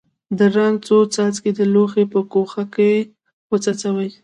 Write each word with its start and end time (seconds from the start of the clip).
د 0.37 0.39
رنګ 0.55 0.75
څو 0.87 0.97
څاڅکي 1.13 1.51
د 1.59 1.61
لوښي 1.73 2.03
په 2.11 2.19
ګوښه 2.31 2.63
کې 2.75 2.91
وڅڅوئ. 3.51 4.09